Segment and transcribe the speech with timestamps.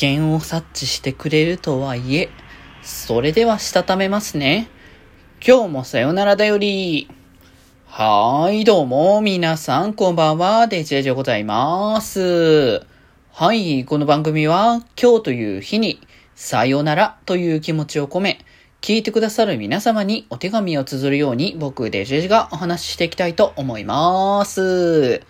[0.00, 2.30] 険を察知してくれるとはいえ、
[2.82, 4.70] それではしたためますね。
[5.46, 7.06] 今日もさよならだより。
[7.84, 12.80] はーい、どうも、皆さん、こんばんは、デジェジでございます。
[13.30, 16.00] はい、この番組は、今日という日に、
[16.34, 18.38] さよならという気持ちを込め、
[18.80, 25.20] 聞いてくださる皆様にお手紙を綴るように、僕、デジェジがお話ししていきたいと思います。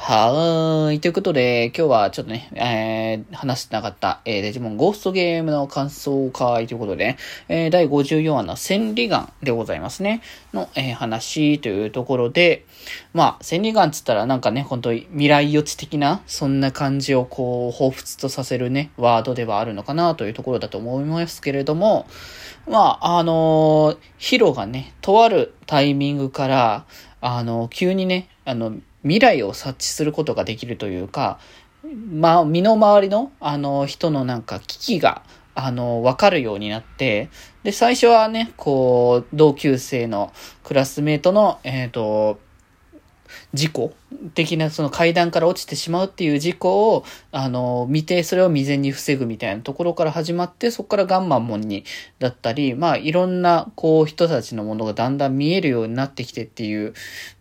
[0.00, 1.00] はーい。
[1.00, 10.22] ということで、今日はちょっとね、えー、話してなかった、えー、デジモンゴーストゲームの感想会ということで、ね、えー、第54話の千里眼でございますね。
[10.54, 12.64] の、えー、話というところで、
[13.12, 22.06] まあ、千里眼つったらなんかね、本当に未来予知的な、そんな感じをこう、彷彿とさせるね、ワードではあるのかなというところだと思いますけれども、
[22.66, 26.86] まあ、あのー、ヒロがね、とあるタイミングから、
[27.20, 31.38] あのー、急にね、あの、未来を察知することができるというか、
[32.10, 35.22] まあ、身の回りの、あの、人のなんか危機が、
[35.54, 37.30] あの、わかるようになって、
[37.62, 40.32] で、最初はね、こう、同級生の
[40.64, 42.38] クラスメートの、えっ、ー、と、
[43.54, 43.92] 事故
[44.34, 51.84] 的なその階段から落ちてしまうっていう事故を、あの、見て、それを未然に防ぐみたいなところから始まって、そこからガンマモンに、
[52.18, 56.94] だったり、まあ、いろんな、こう、人たちのものがだんだん見えるようになってきてっていう。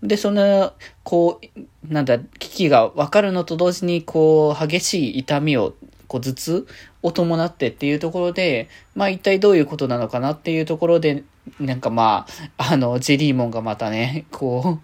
[0.04, 5.74] で、その、こう、なんだ、危機がわかるのと同時に、こう、激しい痛みを
[6.08, 6.68] こう頭痛
[7.04, 11.24] を伴ってっていうところで、まあ一体どういうことなのかなっていうところで、
[11.60, 12.26] なんかま
[12.58, 14.80] あ、あの、ジェリーモンがまたね、こ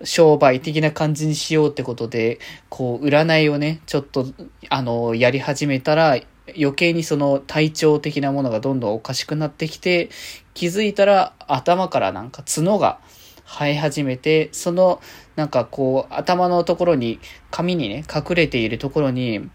[0.00, 2.38] う、 商売的な感じにしようってことで、
[2.70, 4.26] こう、占いをね、ちょっと、
[4.70, 6.18] あの、やり始めたら、
[6.56, 10.08] 余計にその体調的なものがどんどんおかしくなってきて、
[10.54, 12.98] 気づいたら頭からなんか角が
[13.44, 15.00] 生え始めて、その
[15.36, 19.48] なんかこう頭のところに、髪にね、隠れているところに、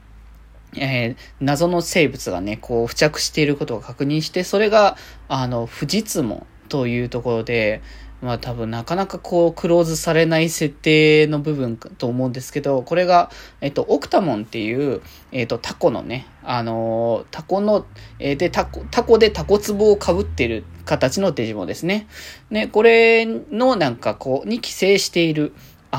[0.77, 7.81] えー、謎の生物がね、こう付着していることを確認して、それが、あの、不実文というところで、
[8.21, 13.29] まあ多分なかなかこうクローズされない設定の部分かと思うんですけど、これが、
[13.61, 15.01] えっと、オクタモンっていう、
[15.31, 17.85] えっと、タコのね、あのー、タコの、
[18.19, 22.07] えー、で、タコ、タコでタコ壺を被ってる形のデジモンですね。
[22.49, 25.53] ね、これのなんかこう、に寄生している、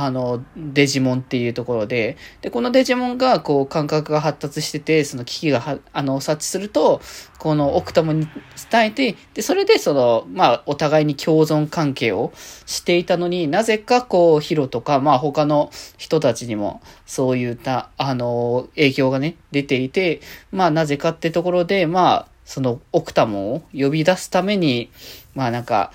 [0.05, 7.01] あの、デジモンっていうところで、で、このデジモンが、こう、感覚が発達してて、その機が、あの、察知すると、
[7.39, 8.29] このオクタモに
[8.71, 12.33] 伝えて、で、それで、その、まあ、お互いに共存関係を
[12.67, 20.21] していたのになぜか、こう、ヒロとか、まあ、他の人たちにも、そういった、あの、影響がね、出ていて、
[20.53, 24.91] まあ、なぜかってところで、まあ、その、オクタモを呼び出すために、
[25.35, 25.93] まあ、なんか、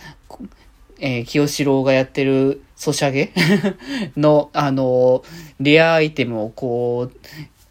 [1.01, 3.31] えー、清志郎がやってるソシャゲ？
[4.17, 5.23] の、あの、
[5.59, 7.17] レアアイテムをこう、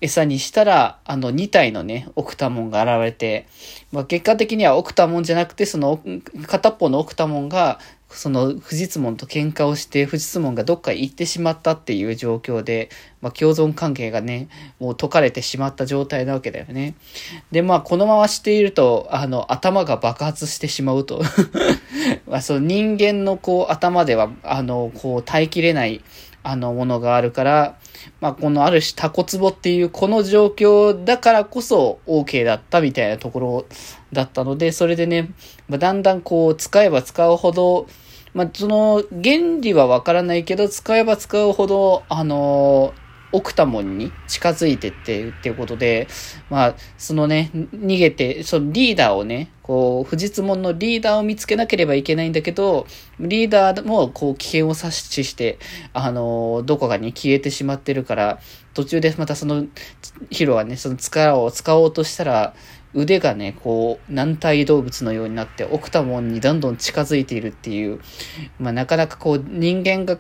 [0.01, 3.49] 餌にしたら、あの、2体のね、オクタモンが現れて、
[3.91, 6.01] まあ、結果的にはオクタモンじゃなくて、その、
[6.47, 12.89] 片っぽのオクタモンが、その、不実門と喧嘩をして、不実門がどっか行ってしまったっていう状況で、
[13.21, 14.49] まあ、共存関係がね、
[14.79, 16.95] もう解かれてしまった状態なわけだよね。
[17.51, 21.21] で、まあ、このまましていると、あの、頭が爆発してしまうと。
[22.27, 26.03] まあ、その人間のこう、頭では、あの、こう、耐えきれない、
[26.43, 27.77] あの、ものがあるから、
[28.21, 33.67] まあ、このある種タコツボっていうこの状況だからこそ OK だったみたいなところ
[34.13, 35.31] だったので、それでね、
[35.69, 37.87] まあ、だんだんこう使えば使うほど、
[38.33, 42.95] まあ、その原理はわからないけど、使えば使うほど、あの
[43.33, 46.09] 奥多摩に近づいてってっていうことで、
[46.49, 52.87] まあ、そのね、逃げて、そのリーダーをね、こう、富士津門のリーダーを見つけなければいけないんだけど、
[53.21, 55.59] リーダーもこう、危険を察知して、
[55.93, 58.41] あの、どこかに消えてしまってるから、
[58.75, 59.67] 途中でまたその、
[60.31, 62.55] ヒロはね、その力を使おうとしたら、
[62.93, 68.01] 腕がね、こう、軟体動物のようになって、オクタモンにどんどん近づいているっていう、
[68.59, 70.19] まあ、なかなかこう、人間が、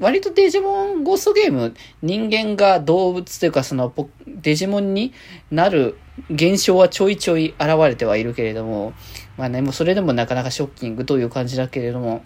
[0.00, 3.92] 割とデジモンゴーストゲーム、人間が動物というか、その、
[4.26, 5.12] デジモンに
[5.50, 5.98] なる
[6.30, 8.94] 現象はちょいちょい現れてはいるけれども、
[9.36, 12.24] まあね、もうそれでもなかなかショッキングという感じだけれども、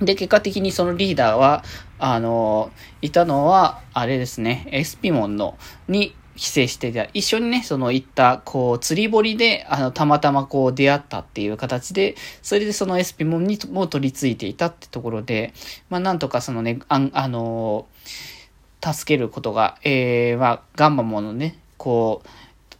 [0.00, 1.64] で、結果的にそのリーダーは、
[1.98, 2.70] あの、
[3.02, 5.58] いたのは、あれですね、エスピモンの、
[5.88, 15.52] に帰省して、一緒にね、その行った、こう、釣り堀で、あの、たまたまこう出会ったっていう形で、それでそのエスピモンにも取り付いていたってところで、
[15.90, 17.86] まあなんとかそのね、あ、あの、
[18.84, 22.28] 助けることが、えー、まあ、ガンマモンのね、こう、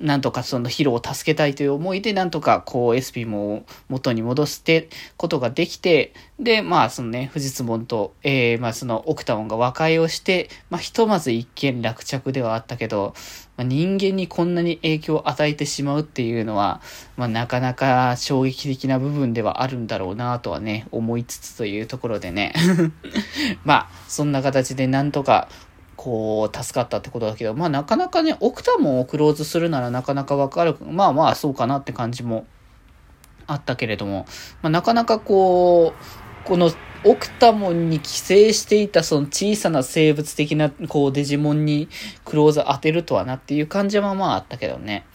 [0.01, 13.15] なんとかそのヒロを助けたいという思いで、なんとかこう SP も元に戻してことができて、で、まあそのね、藤津門と、えー、まあそのオクタモンが和解をして、まあひとまず一見落着ではあったけど、
[13.57, 16.83] まあ、人間にこんなに影響を与えてしまうっていうのは、
[17.17, 22.53] まあなかなか衝撃的な部分ではあるんだろうなとはね、思いつつというところでね。
[23.65, 25.49] まあ、そんな形でなんとか、
[26.07, 32.47] こう、助かったってことだけど、まあなかなかね、オクタモンをクローズするならなかなかわかる、まあまあそうかなって感じも
[33.49, 34.25] あったけれども、
[34.63, 35.95] まあなかなかこ
[36.45, 36.71] う、この
[37.03, 41.89] オクタモンに寄生していたその小さな生物的なこうデジモンに
[42.25, 45.07] クローズ当てるとはなっていう感じはまああったけどね。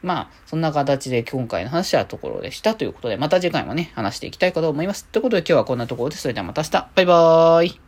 [0.00, 5.04] まあ、そんな形で今回の話はところでしたということで、また次回もね、話していきたいかと思います。
[5.04, 6.88] ということで今日はこんなところで、それではまた明日。
[6.94, 7.87] バイバーイ。